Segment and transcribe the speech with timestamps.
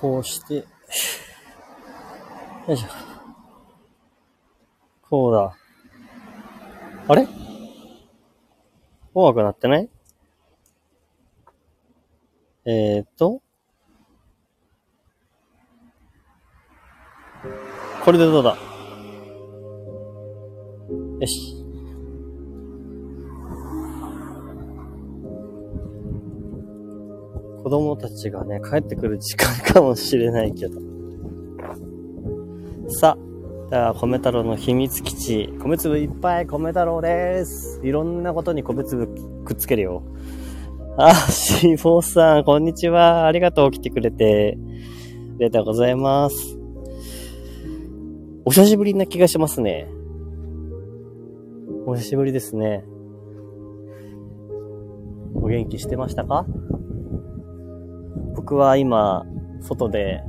[0.00, 0.64] こうして、よ
[2.74, 2.88] いしょ。
[5.02, 5.54] こうだ。
[7.08, 7.28] あれ？
[9.12, 9.90] 怖くなってない？
[12.64, 13.42] えー、っと。
[18.04, 18.56] これでどうだ？
[21.20, 21.59] よし。
[27.70, 30.80] 子供たちがね、帰ってくる時間かもしれないけど。
[32.88, 37.80] さあ、では、米太郎の秘密基地、米粒いっぱい米太郎です。
[37.84, 39.06] いろんなことに米粒
[39.44, 40.02] くっつけるよ。
[40.96, 43.26] あ、シーフォーさん、こんにちは。
[43.26, 44.58] ありがとう、来てくれて。
[45.36, 46.58] ありがとうございます。
[48.44, 49.86] お久しぶりな気がしますね。
[51.86, 52.84] お久しぶりですね。
[55.36, 56.46] お元気してましたか？
[58.50, 59.24] 僕は今、
[59.60, 60.24] 外で、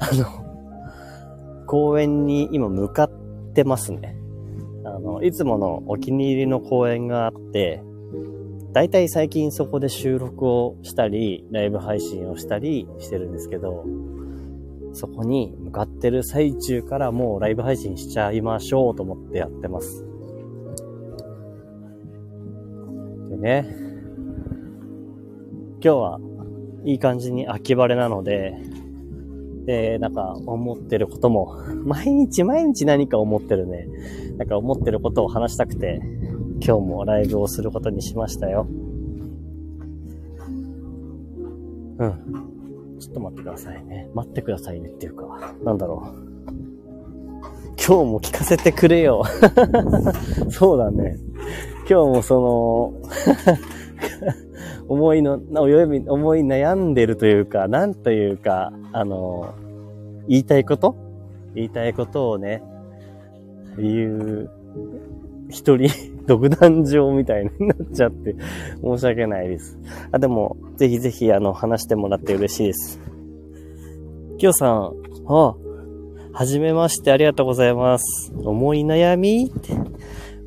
[0.00, 3.10] あの、公園に今向かっ
[3.54, 4.16] てますね。
[4.84, 7.80] あの、いつものお気に入りの公園があって、
[8.72, 13.84] だいたい最近そこで収録をしたり、ライブ配信をしたりしてるんですけど、
[14.92, 20.04] そこに向かってる最中からもうライブ配信しちゃいましょうと思ってやってます。
[23.30, 23.76] でね、
[25.80, 26.20] 今日は
[26.84, 28.54] いい感じに秋晴れなので、
[29.64, 33.88] で、なんか思ってることも、 毎日毎日何か思ってるね。
[34.36, 36.00] なんか思ってることを話したくて、
[36.64, 38.66] 今日もライブをすることにしましたよ。
[41.98, 42.98] うん。
[42.98, 44.08] ちょっと待ってくださいね。
[44.14, 46.32] 待ってくださいねっていうか、なんだろう。
[47.84, 49.22] 今日も聞かせてくれよ。
[50.50, 51.18] そうだね。
[51.88, 52.94] 今日もその
[54.92, 55.40] 思いの、
[56.08, 59.54] 思い悩んでるというか、なんというか、あの、
[60.28, 60.94] 言いたいこと？
[61.54, 62.62] 言いたいことをね、
[63.78, 64.50] 言う、
[65.48, 65.88] 一人、
[66.28, 68.36] 独壇場みたいになっちゃって、
[68.82, 69.78] 申し訳ないです。
[70.10, 73.00] あ、でも、ぜひぜひ、あの、話してもらって嬉しいです。
[74.36, 74.92] きよさん、
[75.26, 75.56] あ、
[76.34, 78.30] はじめましてありがとうございます。
[78.44, 79.46] 思い悩み？
[79.46, 79.72] って、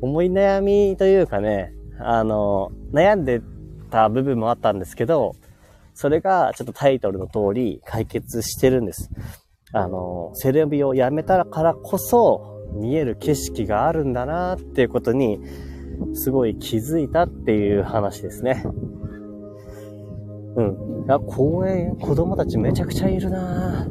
[0.00, 3.40] 思い悩みというかね、あの、悩んで
[3.96, 5.34] た部分もあったんですけど、
[5.94, 9.10] それがちょっとタイトルの通り解決してるんです。
[9.72, 15.40] あの、セレビをやめたからこそ見える景色があるんだなっていうことに
[16.12, 18.62] すごい気づいたっていう話ですね。
[20.56, 21.04] うん。
[21.06, 23.88] いや、公園、子供たちめちゃくちゃいるな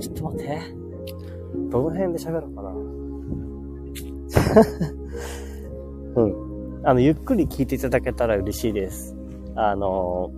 [0.00, 0.58] ちょっと待って。
[1.70, 2.70] どの辺で喋ろうかな。
[6.22, 6.41] うん。
[6.84, 9.16] あの、ゆっくり聞いていただけたら嬉しいです。
[9.54, 10.32] あの、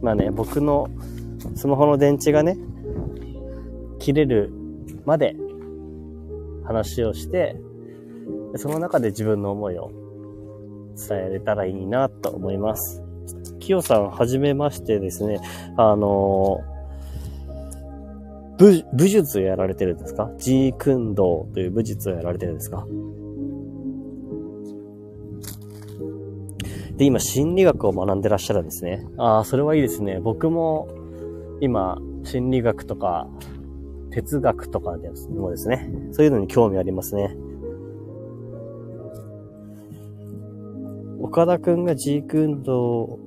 [0.00, 0.88] まあね、僕の
[1.54, 2.56] スマホの電池がね、
[3.98, 4.50] 切れる
[5.04, 5.36] まで
[6.64, 7.56] 話をして、
[8.56, 9.90] その中で自分の思いを
[11.08, 13.02] 伝えれたらいいなと思います。
[13.60, 15.40] きよさん、はじめましてですね。
[15.76, 16.60] あの
[18.58, 20.30] 武、武術をやられてるんですか？
[20.38, 22.86] ジークンドーという武術をやられてるんですか？
[26.96, 29.06] で、今、心理学を学んでらっしゃるんですね。
[29.16, 30.20] ああ、それはいいですね。
[30.20, 30.88] 僕も、
[31.60, 33.28] 今、心理学とか、
[34.10, 37.34] 哲学とかでもですね、そういうのに興味ありますね。
[41.18, 43.18] 岡田くんがジーク運動、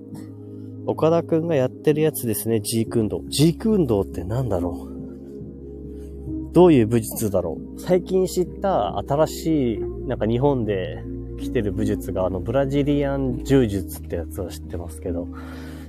[0.86, 3.24] 岡田くんがやってるやつですね、ジーク運動。
[3.30, 6.54] ジーク運動って何だろう？
[6.54, 7.80] どういう武術だろう？
[7.80, 11.04] 最近知った新しい、なんか日本で
[11.38, 15.28] 来てる武術が、あの、ブラジリアン柔術ってやつは知ってますけど、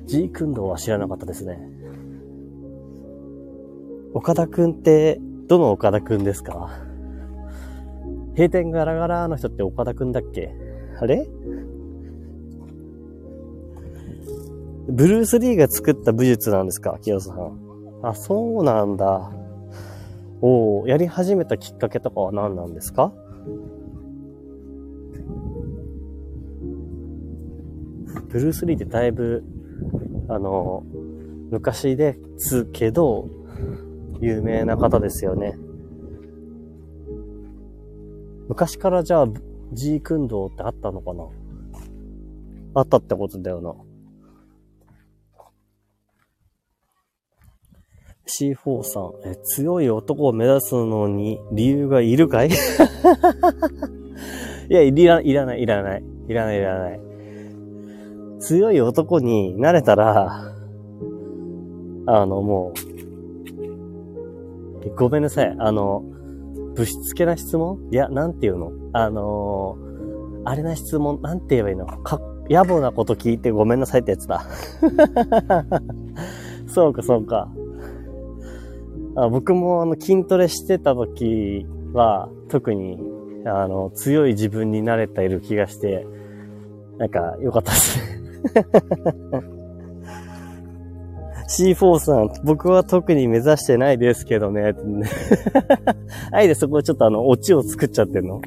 [0.06, 1.58] ジークンドーは知らなかったですね。
[4.14, 6.70] 岡田くんって、どの岡田くんですか？
[8.30, 10.54] 閉店ガラガラの人って岡田くんだっけ？
[11.00, 11.26] あれ？
[14.88, 16.98] ブルース・リーが作った武術なんですか？
[17.02, 17.58] 清さん。
[18.02, 19.32] あ、そうなんだ。
[20.40, 23.12] おおやり始めたきっかけとかは何なんですか？
[28.36, 29.42] ブルース・リーってだいぶ、
[30.28, 30.84] あの、
[31.50, 33.30] 昔ですけど、
[34.20, 35.56] 有名な方ですよね。
[38.46, 39.28] 昔からじゃあ、
[39.72, 41.24] G 訓導ってあったのかな？
[42.74, 43.74] あったってことだよな。
[48.26, 52.50] C4 さん、え、強い男を目指すのに理由がいるかい？
[54.68, 56.04] いや、いら、いらない、いらない。
[56.28, 57.05] いらない、いらない。
[58.38, 60.52] 強い男になれたら、
[62.06, 62.72] あの、も
[64.84, 65.56] うごめんなさい。
[65.58, 66.04] あの、
[66.74, 67.88] ぶしつけな質問？
[67.90, 68.72] いや、なんていうの？
[68.92, 69.76] あの、
[70.44, 71.86] あれな質問、なんて言えばいいの？
[71.86, 74.44] か、野暮なこと聞いてごめんなさいってやつだ。
[76.68, 77.48] そうか、そうか。
[79.16, 82.98] あ僕もあの筋トレしてた時は、特に、
[83.46, 86.06] あの、強い自分になれている気がして、
[86.98, 88.25] なんか、良かったですね。
[91.48, 94.74] C4 さん、僕は特に目指してないですけどね。
[96.32, 98.40] あえてそこちょっとあの、オチを作っちゃってんの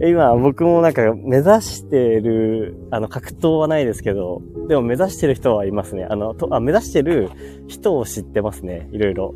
[0.02, 6.06] 今、僕もなんか目指してる、あの、格闘はないですけど、でも目指してる人はいますね。
[6.10, 7.30] あの、とあ目指してる
[7.68, 8.88] 人を知ってますね。
[8.92, 9.34] いろいろ。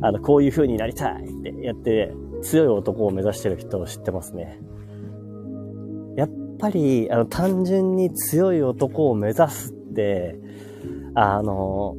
[0.00, 4.58] あの、こういう風になりたいってやって、強い男を目指してる人を知ってますね。
[6.16, 6.28] やっ
[6.58, 10.38] ぱり、あの、単純に強い男を目指すって、
[11.14, 11.96] あの、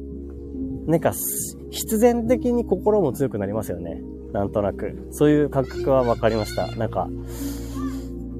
[0.86, 1.12] なんか、
[1.70, 4.00] 必然的に心も強くなりますよね。
[4.32, 5.08] なんとなく。
[5.10, 6.74] そういう感覚は分かりました。
[6.76, 7.08] なんか、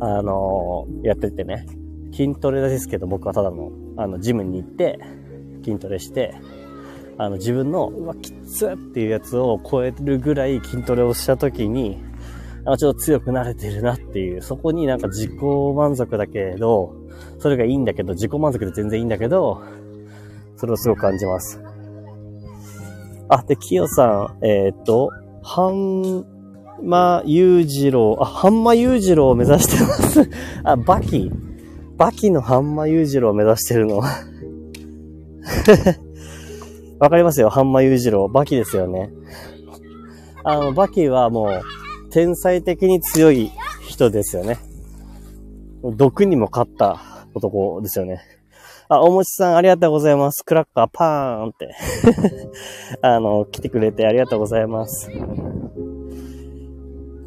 [0.00, 1.66] あの、やっててね。
[2.12, 4.98] 筋トレですけど、僕はただの、あの、ジムに行って、
[5.64, 6.34] 筋トレして、
[7.18, 11.98] あの、自分の、うわ、きつっていうやつを超えるぐらい筋トレをした時に、
[12.66, 15.32] あちょっと強くなれてるなっていう、そこになんか自己
[15.74, 16.94] 満足だけど、
[17.38, 19.62] それがいいんだけど、自己満足で全然いいんだけど、
[20.56, 21.60] それをすごく感じます。
[23.28, 25.10] あ、で、キヨさん、えっ、と、
[25.42, 26.24] 半
[26.82, 30.30] 間裕次郎、あ、半間裕次郎を目指してます。
[30.64, 31.30] あ、バキ
[31.96, 33.98] バキの半間裕次郎を目指してるの。
[36.98, 38.28] わかりますよ、半間裕次郎。
[38.28, 39.10] バキですよね。
[40.44, 41.62] あの、バキはもう、
[42.10, 43.50] 天才的に強い
[43.86, 44.58] 人ですよね。
[45.82, 47.00] 毒にも勝った
[47.34, 48.20] 男ですよね。
[48.88, 50.44] あ、おもちさんありがとうございます。
[50.44, 51.74] クラッカーパーンって
[53.02, 55.10] あの、来てくれてありがとうございます。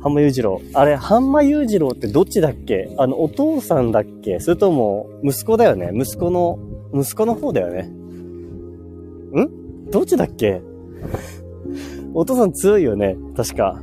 [0.01, 0.61] ハンマ裕次郎。
[0.73, 2.89] あれ、ハンマ裕次郎ってどっちだっけ？
[2.97, 4.39] あの、お父さんだっけ？
[4.39, 5.91] それとも、息子だよね？
[5.93, 6.57] 息子の、
[6.93, 7.81] 息子の方だよね？
[7.83, 9.89] ん？
[9.91, 10.61] どっちだっけ？
[12.13, 13.17] お父さん強いよね？
[13.35, 13.81] 確か。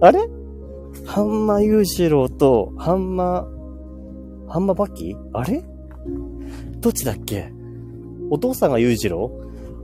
[0.00, 0.20] あれ？
[1.04, 3.46] ハンマ裕次郎と、ハンマ、
[4.48, 5.16] ハンマバキ？
[5.32, 5.64] あれ？
[6.80, 7.52] どっちだっけ？
[8.30, 9.30] お父さんが裕次郎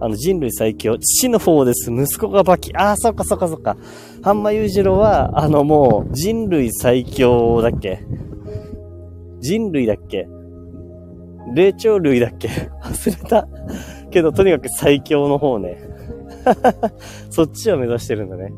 [0.01, 0.99] あの、人類最強。
[0.99, 1.93] 父の方です。
[1.93, 2.75] 息子がバキ。
[2.75, 3.77] ああ、そっかそっかそっか。
[4.23, 8.05] ハンマ裕次郎は、あのもう、人類最強だっけ？
[9.41, 10.29] 人類だっけ？
[11.55, 12.49] 霊長類だっけ？
[12.83, 13.49] 忘れた。
[14.11, 15.79] けど、とにかく最強の方ね。
[17.31, 18.53] そっちを目指してるんだね。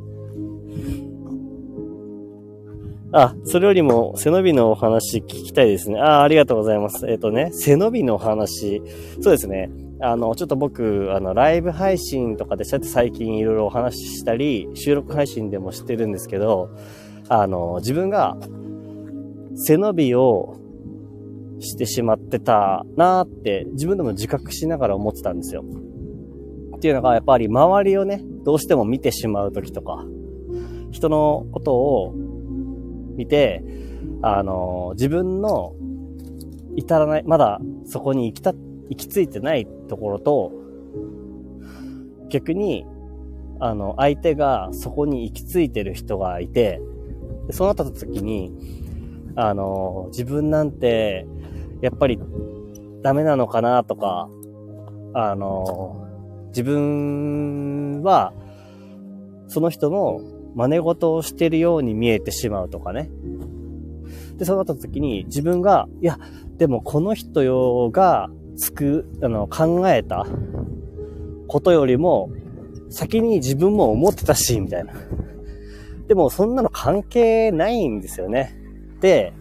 [3.17, 6.01] あ、それよりも背伸びのお話聞きたいですね。
[6.01, 7.07] あ、ありがとうございます。
[7.09, 8.83] えっ、ー、とね、背伸びのお話。
[9.21, 9.71] そうですね。
[10.01, 16.71] あの、ちょっと僕、あの、ライブ配信とかでそうやって最近いろいろお話ししたり、収録配信でもしてるんですけど、
[17.29, 18.37] あの、自分が
[19.55, 20.57] 背伸びを
[21.61, 25.65] してしまってたなーって自分でも自覚しながら思ってたんですよ。
[26.77, 30.05] っていうのがやっぱり周りをね、どうしても見てしまう時とか、
[30.91, 32.15] 人のことを
[33.17, 33.63] 見て、
[34.23, 35.75] あの、自分の
[36.77, 40.53] 至らない、まだそこに行きた、行き着いてないところと、
[42.29, 42.87] 逆に、
[43.61, 46.81] あの、相手がそこに行き着いてる人がいて、
[47.51, 48.53] そうなった時に、
[49.37, 51.27] あの、自分なんて、
[51.81, 52.19] やっぱり
[53.03, 54.29] ダメなのかなとか、
[55.13, 56.07] あの、
[56.49, 58.33] 自分は、
[59.49, 60.21] その人の
[60.55, 63.11] 真似事をしてるように見えてしまうとかね。
[64.37, 66.19] で、そうなった時に自分が、いや、
[66.57, 70.27] でもこの人よがつく、あの、考えた
[71.49, 72.31] ことよりも、
[72.91, 74.93] 先に自分も思ってたし、みたいな。
[76.09, 78.57] でも、そんなの関係ないんですよね。
[79.01, 79.33] で、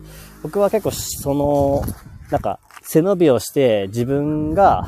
[0.41, 1.83] 僕は結構、その、
[2.31, 4.85] なんか、背伸びをして自分が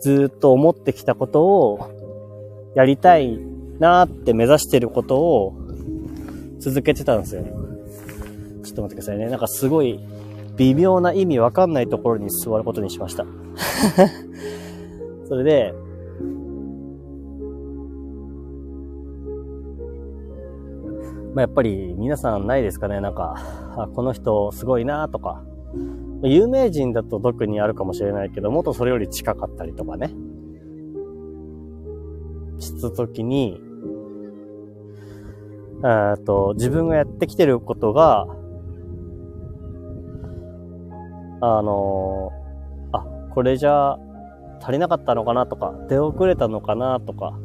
[0.00, 1.90] ずっと思ってきたことを
[2.74, 3.38] やりたい
[3.78, 5.54] なーって目指してることを
[6.58, 7.44] 続けてたんですよ。
[8.64, 9.26] ちょっと待ってくださいね。
[9.26, 10.00] なんかすごい
[10.56, 13.26] 微妙な意味わかんないところに座ることにしました。
[15.28, 15.74] それで、
[21.34, 23.34] まあ、やっぱり皆さんないですかねなんか、
[23.76, 25.42] あこの人すごいなとか。
[26.22, 30.10] 有名人だと特にあるかもしれないけど、もっとそれより近かったりとかね。
[32.58, 33.60] した時に、
[35.84, 38.26] えっと、自分がやってきてることが、
[41.40, 42.32] あの
[42.92, 43.04] あ、
[43.34, 43.98] これじゃ
[44.60, 47.38] 足りなかったのかなとか、出遅れたのかなとか、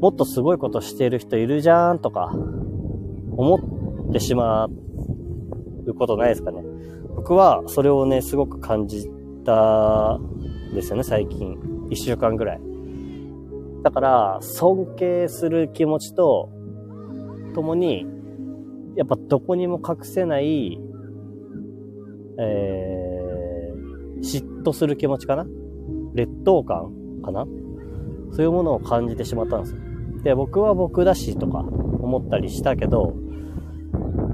[0.00, 2.32] もっとすごいことしてる人いるじゃんとか、
[3.36, 4.66] 思ってしま
[5.86, 6.62] うことないですかね。
[7.16, 9.10] 僕はそれをね、すごく感じ
[9.44, 11.58] たんですよね、最近。
[11.90, 12.73] 一週間ぐらい。
[13.84, 16.50] だから、尊敬する気持ちと、
[17.54, 18.06] ともに、
[18.96, 20.80] やっぱどこにも隠せない、
[22.38, 25.46] えー、嫉妬する気持ちかな？
[26.14, 27.46] 劣等感かな？
[28.32, 29.80] そういうものを感じてしまったんですよ。
[30.22, 33.14] で、僕は僕だしとか思ったりしたけど、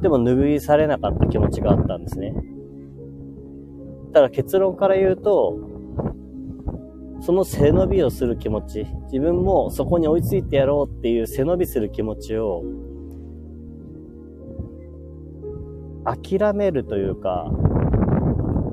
[0.01, 2.35] でも拭いされなかった気持ちがあったんですね。
[4.13, 5.59] ただ結論から言うと、
[7.21, 12.63] その背伸びをする気持ち、自分もそこに追いついてやろうっていう背伸びする気持ちを、
[16.05, 17.51] 諦めるというか、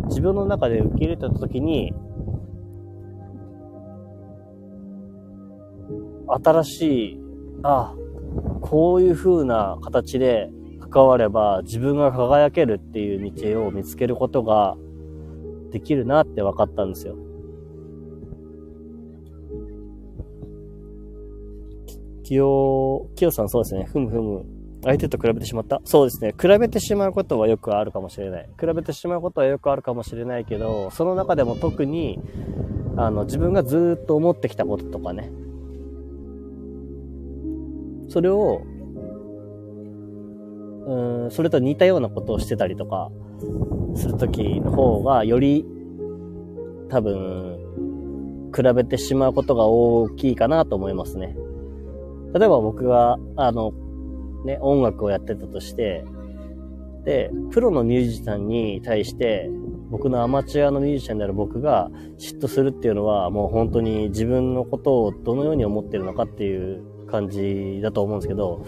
[0.08, 1.94] 自分の中で受け入れた時に、
[6.28, 7.20] 新しい、
[7.64, 7.94] あ
[8.62, 10.50] こういう風な形で
[10.90, 14.76] 関われば自分が輝けるっていう道を見つけることが
[15.72, 17.16] できるなって分かったんですよ。
[22.28, 23.86] きよ、きよさんそうですね。
[23.86, 24.46] ふむふむ。
[24.84, 26.36] 相手と比べてしまったそうですね。
[26.40, 28.50] 比べてしまうことはよくあるかもしれない。
[28.60, 32.20] 比べてしまうことはよくあるかもしれないけど、その中でも特に、
[32.98, 35.32] あの、自分がずっと思ってきたこととかね。
[38.10, 38.62] それを、
[40.86, 43.10] うん、それと似たようなことをしてたりとか、
[43.96, 45.66] するときの方が、より、
[46.90, 47.58] 多分、
[48.54, 51.38] 比べてしまうことが大きいかなと思いますね。
[52.34, 53.74] 例えば僕が、あの、
[54.46, 56.04] ね、音楽をやってたとして、
[57.04, 59.50] で、プロのミュージシャンに対して、
[59.90, 68.66] 僕のアマチュアのミュージシャンである僕が嫉妬するっていうのは、もう本当に自分のことをどのように思ってるのかっていう感じだと思うんですけど、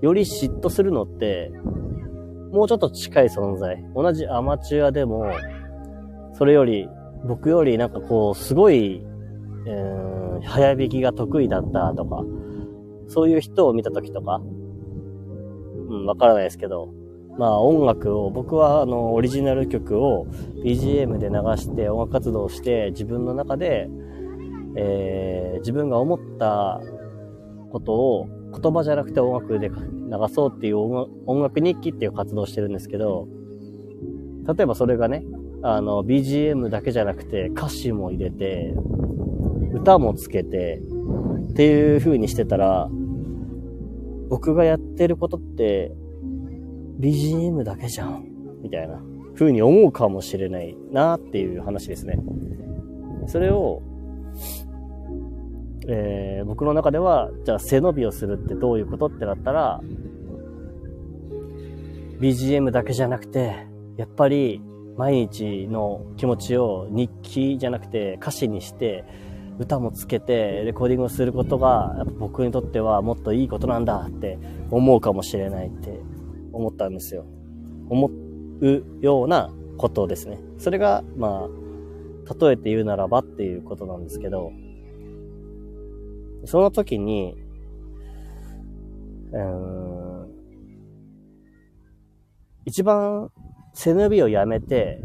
[0.00, 1.50] より嫉妬するのって、
[2.52, 3.82] もうちょっと近い存在。
[3.94, 5.26] 同じアマチュアでも、
[6.34, 6.88] それより、
[7.24, 9.02] 僕よりなんかこう、すごい、
[9.66, 12.22] えー、早弾きが得意だったとか、
[13.12, 14.40] そういう人を見た時とか、
[15.88, 16.92] うん、わからないですけど、
[17.38, 20.26] まあ音楽を、僕はあの、オリジナル曲を
[20.64, 23.88] BGM で流して音楽活動して自分の中で、
[24.76, 26.80] えー、自分が思った
[27.70, 28.28] ことを
[28.58, 29.74] 言葉じゃなくて音楽で流
[30.32, 33.28] そうっていう音楽日記っていう活動をしてるんですけど、
[34.46, 35.24] 例えばそれがね、
[35.62, 38.74] あの、BGM だけじゃなくて歌詞も入れて、
[39.74, 40.82] 歌もつけて、
[41.50, 42.88] っていう風にしてたら、
[44.32, 45.92] 僕がやってることって
[47.00, 48.24] BGM だけじゃん、
[48.62, 48.98] みたいな
[49.34, 52.18] 風に思うかもしれないなっていう話ですね。
[53.26, 53.82] それを、
[55.86, 59.82] えー、僕の中では、じゃあ背伸びをするってどういうことってなったら、
[62.18, 63.66] BGM だけじゃなくて、
[63.98, 64.62] やっぱり
[64.96, 69.04] 毎日の気持ちを日記じゃなくて歌詞にして、
[69.58, 74.38] 歌もつけてレコーディングをすることが僕にとってはもっといいことなんだって
[74.70, 76.00] 思うかもしれないって
[76.52, 77.24] 思ったんですよ。
[77.88, 78.10] 思
[78.60, 80.38] うようなことですね。
[80.58, 84.52] それが、まあ、例えて言うならばっていうことなんですけど、
[86.44, 87.36] その時に、
[89.32, 90.28] うん、
[92.64, 93.30] 一番
[93.74, 95.00] 背伸びをやめて、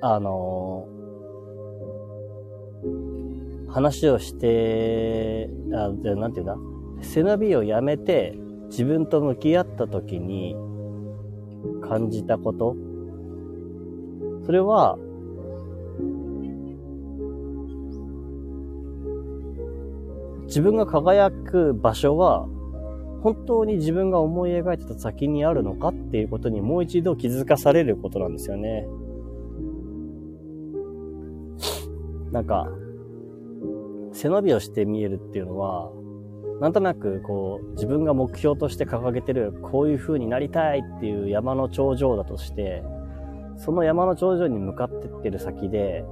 [0.00, 0.86] あの
[3.68, 6.56] 話をして、あ、なんていうんだ
[7.00, 8.36] 背伸びをやめて
[8.70, 10.56] 自分と向き合った時に
[11.82, 12.76] 感じたこと。
[14.44, 14.98] それは、
[20.46, 22.48] 自分が輝く場所は
[23.22, 28.86] 本当に自分が思い描いてた先にあるのかっていうことにもう一度気づかされることなんですよね。
[32.32, 32.68] なんか、
[34.18, 35.92] 背伸びをして見えるっていうのは、
[36.60, 42.82] なんとなくこう、自分が目標として掲げてる、こういう風になりたいっていう山の頂上だとして、
[43.56, 46.04] その山の頂上に向かってってる先で、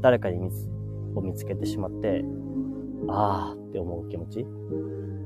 [0.00, 0.68] 誰かに見つ
[1.14, 2.24] を見つけてしまって、
[3.08, 4.44] ああって思う気持ち。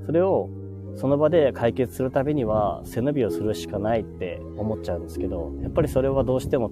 [0.05, 0.51] それを
[0.97, 6.71] その場で解決するためには背伸びをするしかないって思っちゃうんですけど、やっぱりそれはどうしても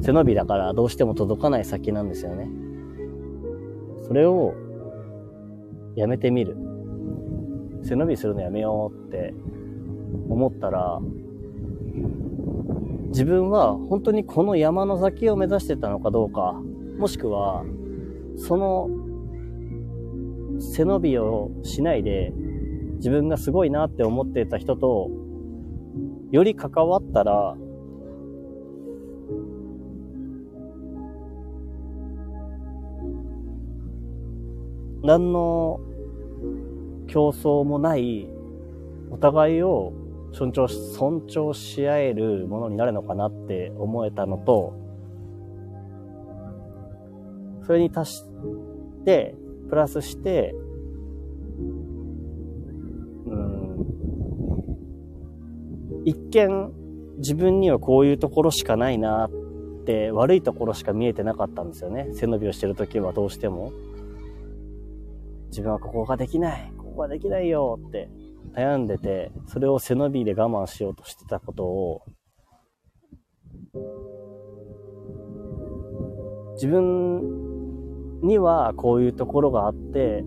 [0.00, 2.48] 背伸びだからどうしても届かない先なんですよね。
[4.06, 4.54] それを
[5.96, 6.56] やめてみる。
[7.82, 9.34] 背伸びするのやめようって
[10.28, 11.00] 思ったら、
[13.08, 16.60] 自分は本当にこの山の先を目指してたのかどうか、
[16.98, 17.64] もしくは、
[18.36, 18.88] その
[20.58, 22.32] 背伸びをしないで、
[22.96, 25.10] 自分がすごいなって思ってた人と、
[26.30, 27.56] より関わったら、
[35.04, 35.80] 何の
[37.08, 38.26] 競争もない、
[39.10, 39.92] お互いを
[40.32, 44.72] 尊重し、尊重し合えるものになるのかなって思えたのと、
[47.66, 48.24] それに足し
[49.04, 49.34] て、
[49.68, 50.54] プラスして、
[53.26, 53.86] うん、
[56.06, 56.72] 一見
[57.18, 59.30] 自分にはこういうところしかないなっ
[59.84, 62.08] て悪いところしか見えてなかったんですよね。
[62.14, 63.70] 背伸びをしてるときはどうしても。
[65.54, 66.72] 自分はここができない。
[66.76, 68.10] ここができないよって
[68.56, 72.02] 悩んでて、それを背伸びで我慢しようとしてたことを、
[76.54, 80.24] 自分にはこういうところがあって、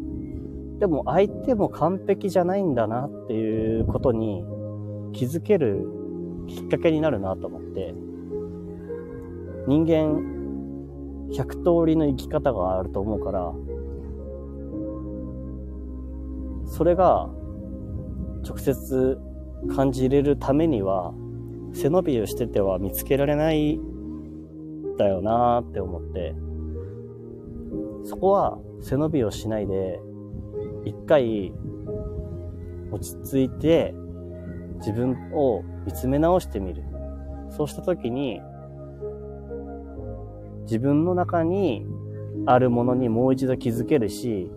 [0.80, 4.46] でも相手も完璧じゃないんだなっていうことに
[5.12, 5.86] 気づける
[6.48, 7.94] きっかけになるなと思って、
[9.68, 10.38] 人間
[11.34, 13.54] 100通りの生き方があると思うから、
[16.68, 17.30] それが
[18.48, 19.18] 直接
[19.76, 21.14] 感じれるためには
[21.74, 23.80] 背伸びをしてては見つけられない
[24.98, 26.36] だよなって思って。
[28.04, 30.00] そこは背伸びをしないで
[30.86, 31.52] 一回
[32.92, 33.94] 落ち着いて
[34.78, 36.84] 自分を見つめ直してみる。
[37.50, 38.40] そうした時に
[40.64, 41.86] 自分の中に
[42.46, 44.52] あるものにもう一度気づけるし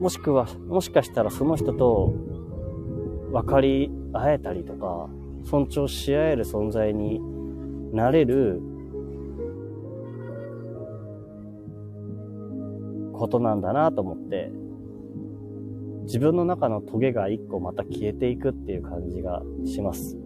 [0.00, 2.14] もしくは、もしかしたらその人と
[3.32, 5.08] 分かり合えたりとか、
[5.44, 7.20] 尊重し合える存在に
[7.92, 8.60] なれる
[13.12, 14.50] ことなんだなと思って、
[16.04, 20.16] 自分の中のトゲが一個また消えていくっていう感じがします。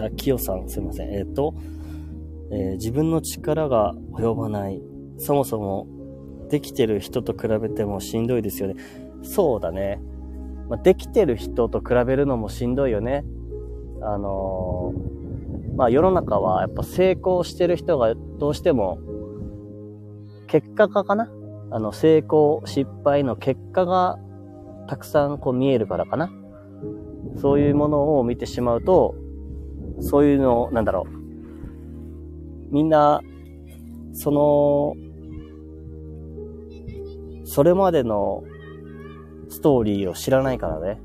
[0.00, 1.14] あ、きよさん、すいません。
[1.14, 1.54] えっ、ー、と、
[2.52, 4.80] えー、自分の力が及ばない。
[5.18, 5.86] そもそも
[6.48, 8.76] できてる人と比べてもしんどいですよね。
[9.22, 10.00] そうだね。
[10.68, 13.24] まあ、できてる人と比べるのもしんどいよね。
[14.02, 18.98] あのー、まあ世の中はやっぱ成功してる人がどうしても
[20.52, 21.30] 結果化かな
[21.70, 24.18] あの成功、失敗の結果が
[24.86, 26.30] たくさんこう見えるからかな。
[27.40, 29.14] そういうものを見てしまうと、
[30.00, 31.21] そういうのを、なんだろう。
[32.72, 33.20] みんな、
[34.14, 34.96] その、
[37.44, 38.44] それまでの
[39.50, 40.98] ストーリーを知らないからね。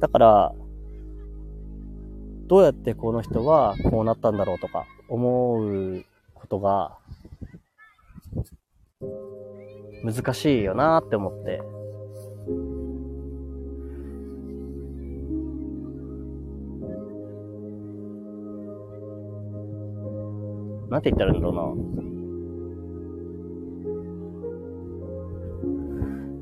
[0.00, 0.54] だから、
[2.46, 6.96] どうやってこの人はこうなったんだろうとか思うことが
[10.02, 11.60] 難しいよなって思って。
[20.90, 21.62] なんて言ったらいいんだろうな。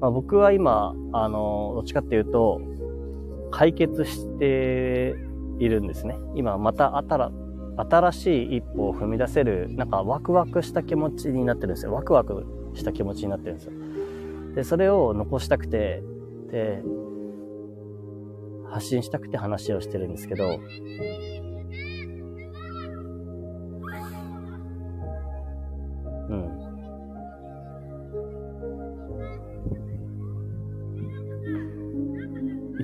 [0.00, 2.61] まあ、僕は今、あの、どっちかっていうと、
[3.50, 5.16] 解決して
[5.58, 6.16] いるんですね。
[6.34, 7.32] 今また新
[7.76, 11.94] 新しい一歩を踏み出せる、なんかワクワクした気持ちになってるんですよ。
[11.94, 13.72] ワクワクした気持ちになってるんですよ。
[14.56, 16.02] で、それを残したくて、
[16.50, 16.82] で、
[18.66, 20.58] 発信したくて話をしてるんですけど、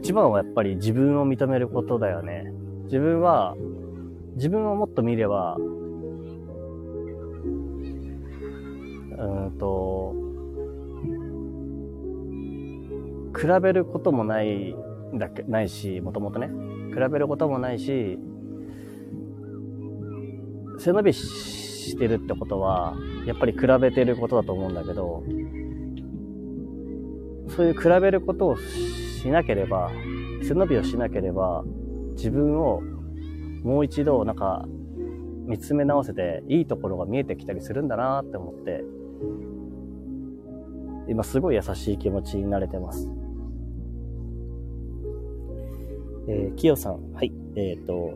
[0.04, 2.52] 一番はやっぱり自分を認めることだよね。
[2.84, 3.56] 自分は、
[4.34, 5.62] 自分をもっと見れば、う
[9.46, 10.14] んと、
[13.34, 14.76] 比べることもない
[15.14, 16.50] だけ、ないし、もともとね。
[16.92, 18.18] 比べることもないし、
[20.80, 25.24] 背伸びしてるってことは、やっぱり比べてることだと思うんだけど、
[27.56, 28.56] そういう比べることを
[29.24, 29.90] しなければ、
[30.42, 31.64] 背伸びをしなければ、
[32.14, 32.82] 自分を
[33.62, 34.66] もう一度なんか
[35.46, 38.84] 見つめ直せていいところが見えてきたりするんだなって思って、
[41.08, 43.10] 今すごい優しい気持ちになれてます。
[46.28, 48.12] えー、きよさん、はい、えっ、ー、と、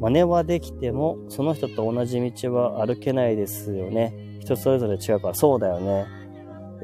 [0.00, 4.38] 真似はできても、その人と同じ道は歩けないですよね。
[4.40, 6.21] 人それぞれ違うから、そうだよね。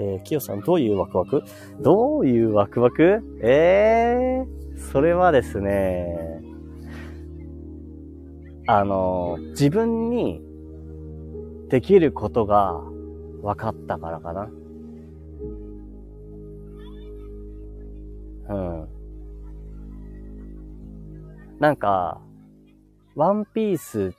[0.00, 1.42] えー、キヨさん、どういうワクワク？
[1.80, 3.20] どういうワクワク？
[3.42, 6.40] えー、それはですね、
[8.66, 10.40] あの、自分に
[11.68, 12.80] できることが
[13.42, 14.50] 分かったからかな。
[18.50, 18.88] うん。
[21.58, 22.20] なんか、
[23.16, 24.14] ワンピース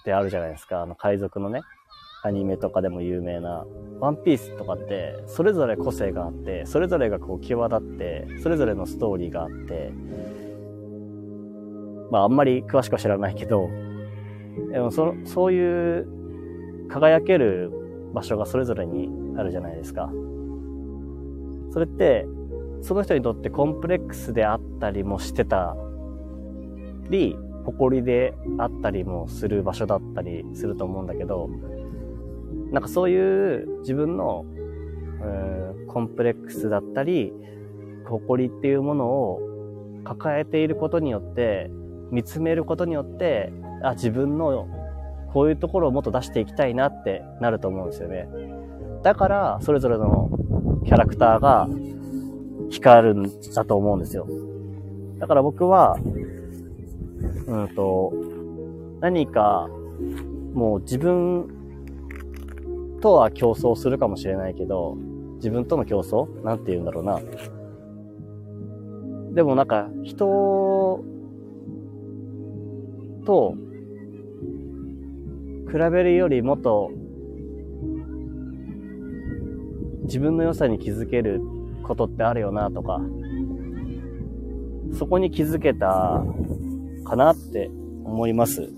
[0.00, 0.80] ってあるじゃないですか。
[0.80, 1.60] あの海賊のね、
[2.22, 3.66] アニメとかでも有名な。
[4.00, 9.92] ワンピースとかって、それぞれ個性があって、それぞれがこう際立って、それぞれのストーリーがあって、
[12.10, 13.68] まああんまり詳しくは知らないけど、
[14.72, 17.70] でもそそういう輝ける
[18.14, 20.10] 場所がそれぞれにあるじゃないですか。
[21.72, 22.26] それって、
[22.80, 25.76] その人にとってコンプレックスであったりもしてた
[27.10, 31.50] り、誇りであったりもする場所だったりすると思うんだけど、
[32.70, 37.32] なんかそういう自分の、うん、コンプレックスだったり、
[38.04, 39.40] 誇りっていうものを
[40.04, 41.70] 抱えていることによって、
[42.10, 43.52] 見つめることによって、
[43.82, 44.68] あ、自分の
[45.32, 48.28] こういうところをもっと出していきたいなってなると思うんですよね。
[49.02, 50.30] だから、それぞれの
[50.84, 51.68] キャラクターが
[52.70, 53.22] 光るん
[53.54, 54.26] だと思うんですよ。
[55.18, 55.96] だから僕は、
[57.46, 58.12] うんと、
[59.00, 59.68] 何か、
[60.54, 61.59] もう自分
[63.00, 64.96] とは競争するかもしれないけど、
[65.36, 66.44] 自分との競争？
[66.44, 67.20] なんて言うんだろうな。
[69.34, 71.04] でもなんか、人
[73.24, 73.54] と
[75.70, 76.90] 比べるよりもっと
[80.02, 81.40] 自分の良さに気づける
[81.84, 83.00] ことってあるよなとか、
[84.92, 86.24] そこに気づけた
[87.04, 87.70] かなって
[88.04, 88.72] 思います。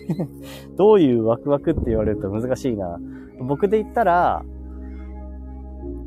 [0.76, 3.00] どういうワクワクって言われると難しいな。
[3.44, 4.44] 僕で言ったら、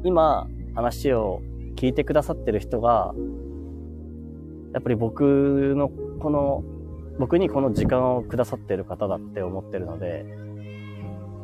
[0.03, 1.41] 今話を
[1.75, 3.13] 聞いてくださってる人が、
[4.73, 6.63] やっぱり僕のこの、
[7.19, 10.25] 僕にこの時間をくださってる方だって思ってるので、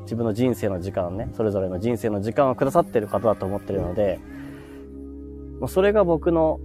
[0.03, 4.19] 自分の人生の時間ね、それぞれの人生の時間をくださってる方だと思ってるので、
[5.59, 6.59] もうそれが僕の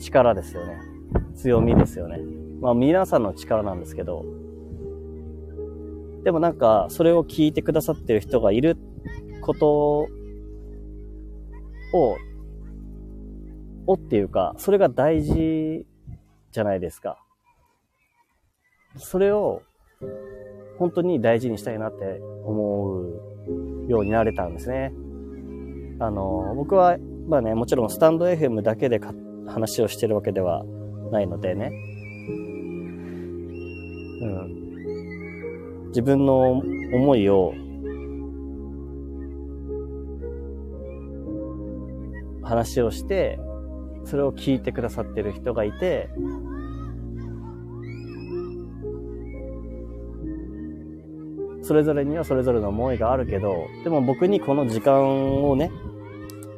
[0.00, 0.78] 力ですよね。
[1.34, 2.20] 強みですよね。
[2.60, 4.24] まあ皆さんの力なんですけど、
[6.28, 8.76] でもなんか、それを聞いてくださってる人がいる
[9.40, 10.08] ことを、
[13.86, 15.86] をっていうか、それが大事
[16.52, 17.16] じゃないですか。
[18.98, 19.62] それを、
[20.78, 23.00] 本当に大事にしたいなって思
[23.86, 24.92] うようになれたんですね。
[25.98, 29.00] あの、僕は、まあね、もちろんスタンド FM だけで
[29.46, 30.62] 話をしてるわけでは
[31.10, 31.72] ないのでね。
[34.20, 34.57] うん。
[35.88, 37.54] 自分の思いを
[42.42, 43.38] 話をして、
[44.04, 46.08] それを聞いてくださってる人がいて、
[51.62, 55.70] それぞれにはそれぞれの思いがあるけど、でも僕にこの時間をね、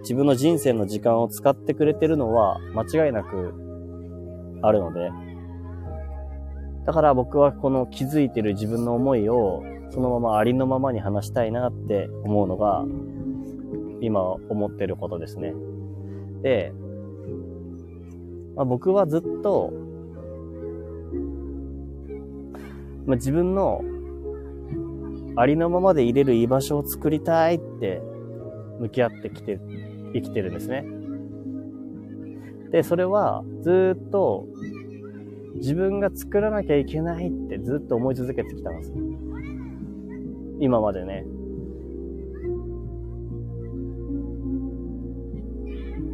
[0.02, 3.52] 自分の人生の時間を使ってくれてるのは間違いなく
[4.62, 5.10] あるので、
[6.90, 12.84] だから僕はこの気づいてる自分の思いをそのままありのままに話したいなって思うのが
[14.00, 15.54] 今思ってることですね。
[16.42, 16.72] で、
[18.56, 19.72] まあ、僕はずっと、
[23.06, 23.84] まあ、自分の
[25.36, 28.02] ありのままで入れる居場所を作りたいって
[28.80, 29.60] 向き合ってきて
[30.12, 30.84] 生きてるんですね。
[32.72, 34.48] で、それはずっと
[35.60, 38.92] 自分が作らなきゃいけないってずっと思い続けてきたんです。
[40.58, 41.24] 今までね。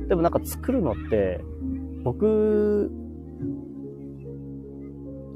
[0.09, 1.41] でもなんか作るのって
[2.05, 2.91] 僕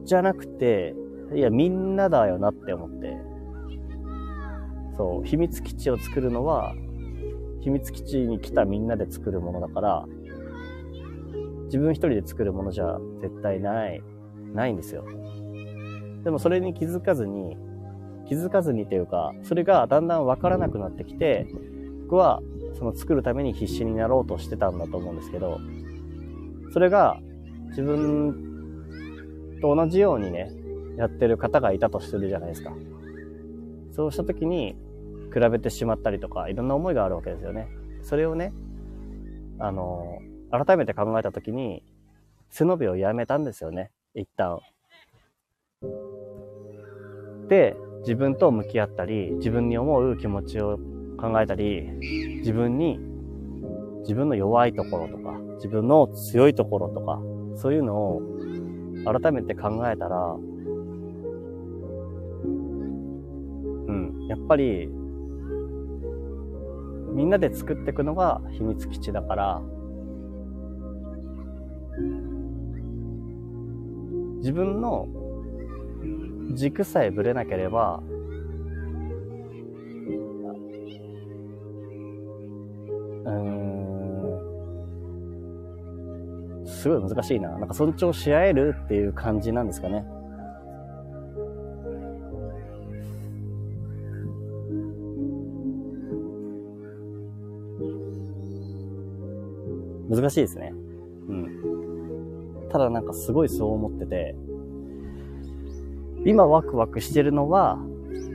[0.04, 0.94] じゃなくて、
[1.34, 3.16] いやみんなだよなって思って。
[4.96, 6.74] そう、秘密基地を作るのは
[7.60, 10.06] 秘密基地に来たみんなで作るものだから、
[11.70, 14.02] 自分一人で作るものじゃ絶対ない、
[14.52, 15.04] ないんですよ。
[16.24, 17.56] でもそれに気づかずに、
[18.26, 21.46] 気づかずにというか、それがだんだんわからなくなってきて、
[22.02, 22.42] 僕は
[22.78, 25.60] その作るために必死になろうとしてたんだと思うんですけど、
[26.72, 27.18] それが
[27.68, 30.52] 自分と同じようにね、
[30.96, 32.72] やってる方がいたとするじゃないですか。
[33.92, 34.76] そうした時に、
[35.32, 37.68] 比べてしまったりとか、いろんな思いがあるわけですよね。
[38.02, 38.52] それをね、
[39.58, 40.18] あの、
[40.50, 41.82] 改めて考えたときに、
[42.50, 43.90] 背伸びをやめたんですよね。
[44.14, 44.58] 一旦。
[47.48, 50.78] で、自分と向き合ったり、自分に思う気持ちを
[51.18, 51.90] 考えたり、
[52.38, 52.98] 自分に、
[54.00, 57.20] 自分の弱いところとか、自分の強いところとか、
[57.56, 58.22] そういうのを
[59.04, 60.36] 改めて考えたら、
[63.86, 64.88] うん、やっぱり、
[67.12, 69.62] みんなで作っていくのが秘密基地だから、
[74.40, 75.06] 自分の
[76.54, 78.02] 軸さえぶれなければ、
[83.26, 83.30] う
[86.62, 87.50] ん、すごい難しいな。
[87.50, 90.04] なんか尊重し合えるっていう感じなんですかね。
[100.08, 100.72] 難しいですね。
[102.70, 104.34] ただなんかすごいそう思ってて、
[106.24, 107.78] 今ワクワクしてるのは、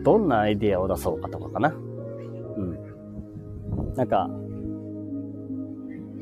[0.04, 1.70] どんなアイディアを出そうかとかかな。
[1.70, 3.94] うん。
[3.96, 4.30] なんか、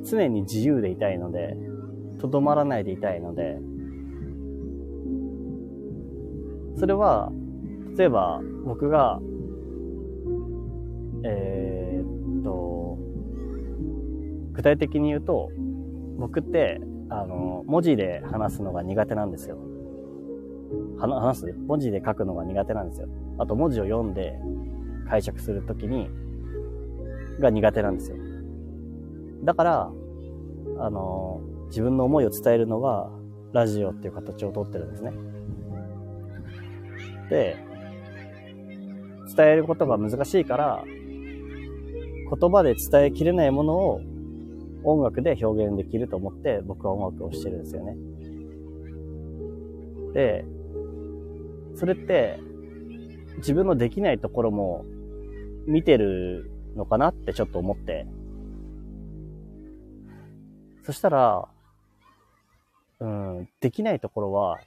[0.04, 1.56] 常に自由でいたいので、
[2.20, 3.60] とどまらないでいたいので、
[6.78, 7.32] それは、
[7.98, 9.20] 例えば僕が、
[11.24, 12.98] えー、っと、
[14.52, 15.50] 具体的に言うと、
[16.18, 16.82] 僕って、
[17.16, 19.58] あの、文字で話すのが苦手なんですよ。
[20.98, 21.54] 話す？
[21.68, 23.08] 文字で書くのが苦手なんですよ。
[23.38, 24.34] あと文字を読んで
[25.08, 26.10] 解釈するときに、
[27.40, 28.18] が苦手なんですよ。
[29.44, 29.92] だから、
[30.80, 33.12] あの、自分の思いを伝えるのは、
[33.52, 35.12] ラジオっていう形をとってるんですね。
[37.30, 37.58] で、
[39.36, 44.02] 伝えることが難しいから、言葉で伝えきれないものを
[44.84, 47.96] 音楽で表現できると思って僕は音楽をしてるんですよね。
[50.14, 50.46] で、
[51.76, 52.40] それって
[53.38, 54.86] 自分のできないところも
[55.66, 58.06] 見てるのかなってちょっと思って。
[60.84, 61.48] そしたら、
[63.00, 64.60] うん、できないところは、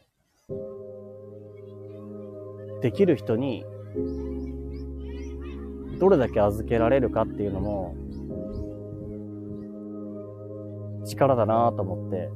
[2.81, 3.65] できる人に
[5.99, 7.95] どれだけ預けられるかっていうのも
[11.07, 12.31] 力だなと思って、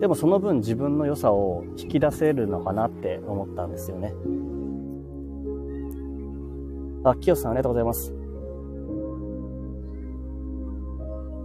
[0.00, 4.14] でもその分自分の良さを引き出せるのかなって思ったんですよね。
[7.04, 8.14] あ、きよさんありがとうございます。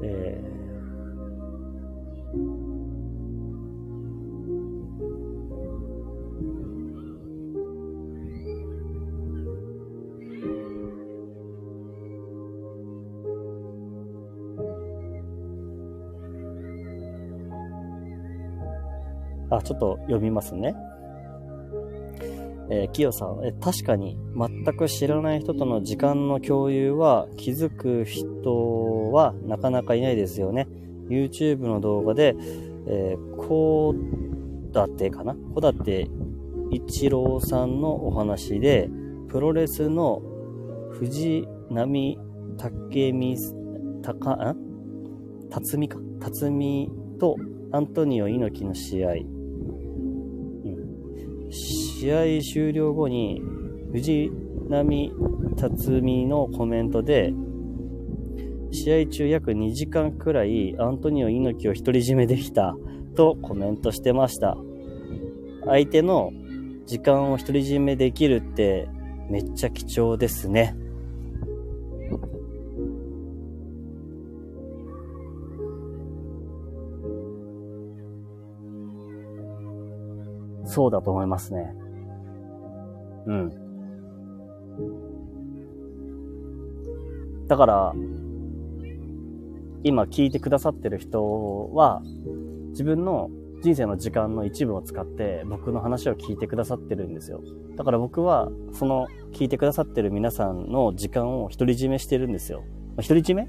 [0.04, 0.55] えー
[19.58, 20.76] あ、ちょっと読みますね。
[22.68, 30.68] えー、キヨさん、え、確かに全く知らない人との時間の共有は気づく人はなかなかいないですよね。
[31.08, 32.36] YouTube の動画で、
[32.88, 35.36] えー、こうだってかな？
[35.54, 36.10] 小立
[36.72, 38.90] 一郎さんのお話で、
[39.28, 40.24] プロレスの
[40.90, 42.18] 藤波
[42.58, 43.38] 竹美、
[44.02, 44.58] たか、ん？
[45.52, 46.00] 辰巳か？
[46.20, 46.90] 辰巳
[47.20, 47.36] と
[47.72, 49.14] アントニオ猪木の試合
[51.98, 53.42] 試合終了後に
[53.94, 54.30] 藤
[54.68, 55.14] 波
[55.56, 57.34] 辰巳のコメントで、
[58.72, 62.76] 試合中約2時間くらいアントニオ猪木を独り占めできた
[63.16, 64.58] とコメントしてました。
[65.64, 66.34] 相手の
[66.86, 68.90] 時間を独り占めできるって
[69.30, 70.76] めっちゃ貴重ですね。
[80.66, 81.85] そうだと思いますね。
[83.26, 83.52] うん。
[87.48, 87.94] だから、
[89.84, 92.02] 今聞いてくださってる人は、
[92.70, 93.30] 自分の
[93.62, 97.42] 人生の時間の一部を使って僕の話を聞いてくださってるんですよ。
[97.76, 102.64] だから僕は、その聞いてくださってる皆さんの時間を独り占めしてるんですよ。
[102.96, 103.48] まあ、独り占め？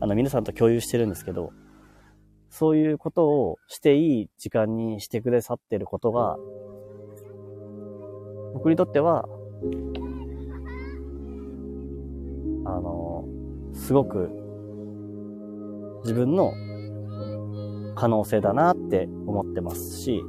[0.00, 1.52] あの、皆さんと共有してるんですけど、
[2.50, 6.36] そういうことをしていい時間にしてくださってることが、
[8.56, 9.28] 僕にとっては、
[12.64, 13.28] あの、
[13.74, 14.30] すごく
[16.04, 16.54] 自分の
[17.96, 20.24] 可能性だなって思ってますし、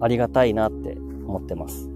[0.00, 1.90] ありがたいなって思ってます。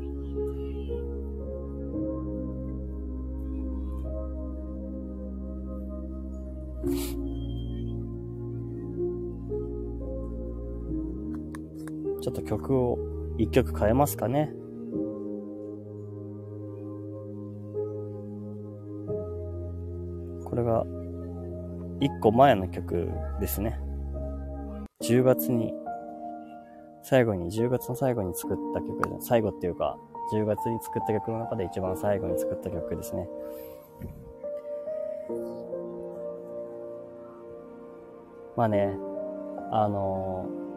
[12.28, 12.98] ちょっと曲を
[13.38, 14.52] 一曲変えますかね。
[20.44, 20.84] これが、
[22.00, 23.08] 1個前の曲
[23.40, 23.80] ですね。
[25.00, 25.72] 10月に、
[27.02, 29.96] 最後に、10月の最後に作った曲、最後っていうか、
[30.34, 33.26] 10月に作った曲の中で一番最後に作った曲ですね。
[38.54, 38.94] まあね、
[39.70, 40.67] あのー、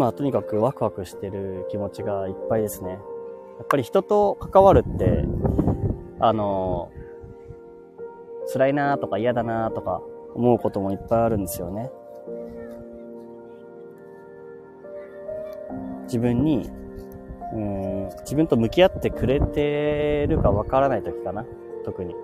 [0.00, 2.92] 今とにかくワクワクしてる気持ちがいっぱいですね。
[2.92, 2.96] や
[3.64, 5.26] っぱり人と関わるって、
[6.20, 6.90] あの、
[8.50, 10.00] 辛いなとか嫌だなとか
[10.34, 11.90] 思うこともいっぱいあるんですよね。
[16.04, 16.70] 自分に、
[17.52, 21.44] うん、自分と向き合ってくれてるかわからない時かな。
[21.84, 22.16] 特に。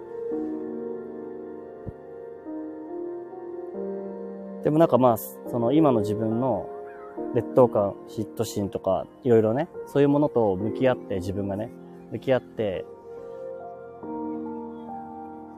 [4.65, 6.71] でもなんかまあ、その今の自分の
[7.35, 11.71] 劣等感、嫉妬心とか、いろいろね、そういうものと向き合って自分がね、
[12.13, 12.85] 向き合って、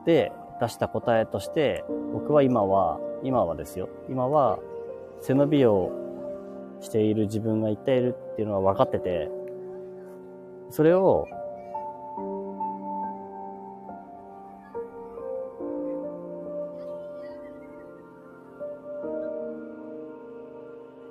[0.05, 3.89] で、出した答えとして、僕は今は、今はですよ。
[4.09, 4.59] 今は、
[5.21, 5.91] 背伸びを
[6.81, 9.29] している自分が言っているっていうのは分かってて、
[10.69, 11.27] それを、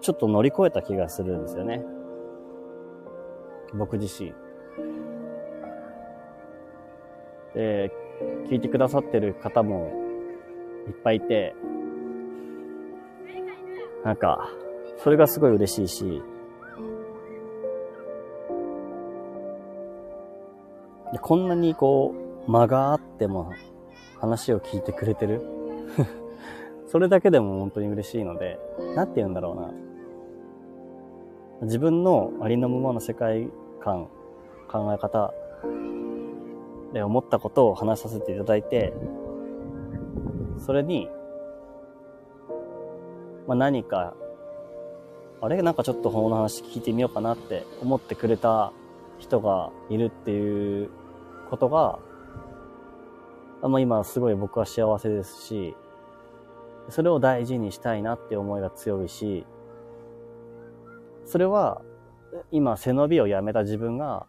[0.01, 1.85] ちょっと乗り越えた気がするんですよね。
[3.75, 4.33] 僕自身。
[7.55, 7.91] で、
[8.49, 9.93] 聞いてくださってる方も
[10.87, 11.55] いっぱいいて、
[14.05, 14.51] なんか、
[14.99, 16.23] それがすごい嬉しいし、
[21.13, 22.15] でこんなにこ
[22.47, 23.53] う、間があっても
[24.19, 25.43] 話を聞いてくれてる
[26.89, 28.59] それだけでも本当に嬉しいので、
[28.95, 29.88] なんて言うんだろうな。
[31.63, 33.49] 自分のありのままの世界
[33.81, 34.09] 観、
[34.69, 35.33] 考え方
[36.93, 38.93] で思ったことを話させていただいて、
[40.59, 41.09] それに、
[43.47, 44.15] まあ、何か
[45.41, 45.63] あれ？
[45.63, 48.73] なんかちょっとこの話聞いてみようかなって思ってくれた
[49.19, 50.91] 人がいるっていう
[51.49, 51.99] ことが、
[53.63, 55.77] まあ、今すごい僕は幸せですし、
[56.89, 59.47] それを大事にしたいなって思いが強いし、
[61.29, 61.83] それは
[62.51, 64.27] 今背伸びをやめた自分が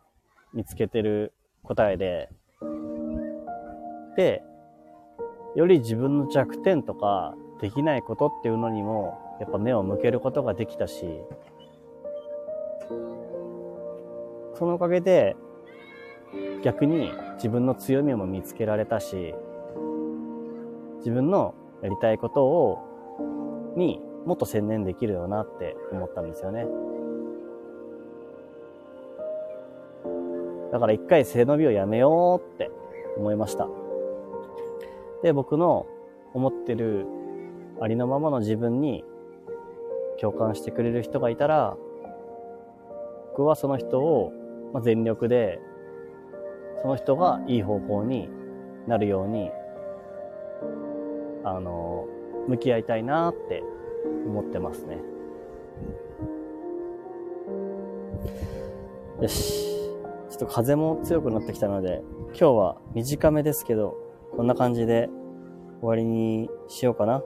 [0.54, 1.32] 見つけてる
[1.64, 2.30] 答えで、
[4.18, 4.44] で、
[5.56, 11.06] より自分の弱点とかできないことっていうのにもやっぱ目を向けることができたし、
[14.56, 15.38] そのおかげで
[16.64, 19.34] 逆に自分の強みも見つけられたし、
[20.98, 26.66] 自分のやりたいことを、にもっと専念できるよなって思ったんですよね。
[30.72, 32.70] だから一回背伸びをやめようって
[33.18, 33.68] 思いました。
[35.24, 35.88] で、僕の
[36.34, 37.06] 思ってる
[37.82, 39.04] ありのままの自分に
[40.20, 41.76] 共感してくれる人がいたら、
[43.32, 44.34] 僕はその人を
[44.82, 45.60] 全力で、
[46.82, 48.30] その人がいい方向に
[48.88, 49.50] なるように、
[51.44, 52.06] あの、
[52.48, 53.64] 向き合いたいなって
[54.28, 54.98] 思ってますね。
[59.22, 59.70] よし。
[60.30, 63.98] ちょっと風も強くなってきたので、今日は短めですけど、
[64.36, 65.10] こんな感じで
[65.82, 67.24] 終わりにしようかな。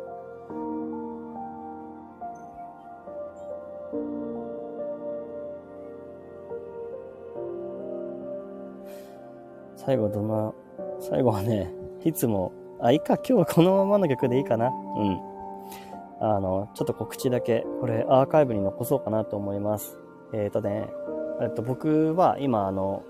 [9.75, 10.53] 最後どんな、
[11.01, 11.73] 最後はね、
[12.05, 14.67] いつも、あ、いいか、今日はこのままの曲でいいかな。
[14.67, 15.32] うん。
[16.25, 19.99] あの、ちょっと告知だけ、これアーカイブに残そうかなと思います。
[20.33, 20.87] えっ、ー、とね、
[21.41, 23.03] えっと、僕は今、あの、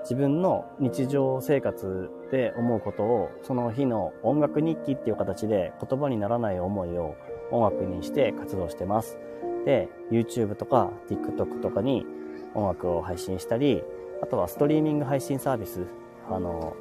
[0.00, 7.14] 自分の日常生活で思うことを、その日の音楽日記っていう形で言葉にならない思いを
[7.52, 9.18] 音楽にして活動してます。
[9.64, 12.06] で、YouTube とか TikTok とかに
[12.54, 13.84] 音楽を配信したり、
[14.20, 15.86] あとはストリーミング配信サービス、
[16.28, 16.74] あの、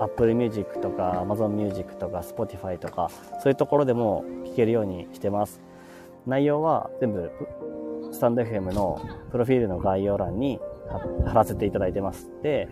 [0.00, 3.10] Apple Music とか Amazon Music とか Spotify とか、
[3.42, 5.60] そういうところでも聴けるようにしてます。
[6.26, 7.30] 内容は全部、
[8.12, 10.60] スタンド FM のプロフィールの概要欄に
[11.26, 12.30] 貼らせていただいてます。
[12.42, 12.68] で、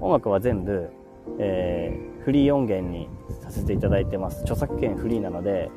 [0.00, 0.90] 音楽は全部、
[1.38, 3.08] えー、フリー音源に
[3.40, 4.40] させていただいてます。
[4.42, 5.70] 著作権フリーなので、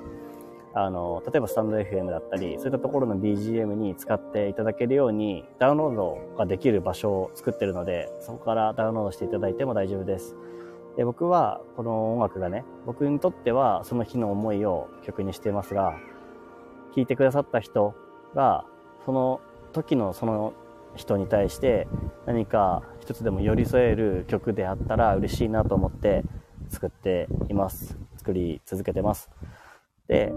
[0.74, 10.36] あの、例えばスタンド FM だったり、そういったところの BGM に使っていただけるように、ダウンロードができる場所を作ってるので、そこからダウンロードしていただいても大丈夫です。
[10.98, 15.96] で僕は、この音楽がね、僕にとってはその日の思いを曲にしていますが、
[16.96, 17.94] 聞いてくださった人
[18.34, 18.66] が、
[19.06, 19.40] その
[19.74, 20.54] 時のその
[20.96, 21.88] 人に対して
[22.26, 26.24] 何か一つでも寄り添える曲であったら嬉しいなと思って
[26.70, 27.96] 作っています。
[28.18, 29.30] 作り続けてます。
[30.08, 30.32] で、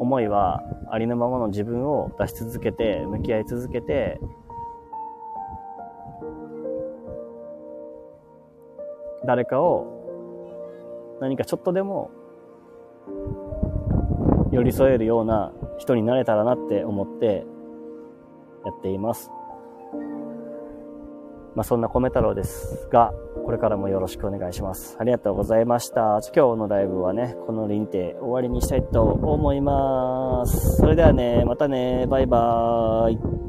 [0.00, 4.18] 思いはありのままの自分を出し続けて、向き合い続けて、
[9.26, 9.97] 誰かを
[11.20, 12.10] 何かちょっとでも
[14.50, 17.46] 寄り添えるような人になれたらなって思って
[18.64, 19.30] やっています。
[21.54, 23.12] まあ、そんな米太郎ですが、
[23.44, 24.96] これからもよろしくお願いします。
[25.00, 26.20] ありがとうございました。
[26.34, 30.76] 今日のライブはね、この臨停終わりにしたいと思います。
[30.76, 33.47] それではね、またね、バイバーイ。